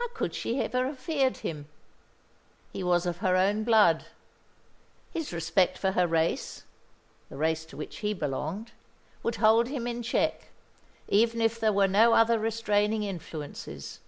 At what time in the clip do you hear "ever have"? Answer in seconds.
0.60-0.98